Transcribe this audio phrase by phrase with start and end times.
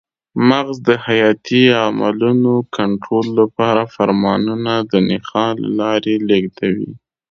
[0.49, 6.91] مغز د حیاتي عملونو کنټرول لپاره فرمانونه د نخاع له لارې لېږدوي.